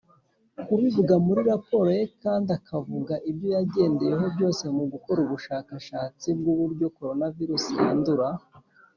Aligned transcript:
kubivuga 0.67 1.13
muri 1.25 1.41
raporo 1.51 1.89
ye 1.97 2.03
kandi 2.23 2.49
akavuga 2.57 3.13
ibyo 3.29 3.47
yagendeyeho 3.55 4.25
byose 4.35 4.63
mu 4.75 4.83
gukora 4.93 5.17
ubwo 5.21 5.31
bushakashatsi 5.35 6.27
bw’uburyo 6.37 6.85
coronavirus 6.97 7.63
yandura. 7.77 8.27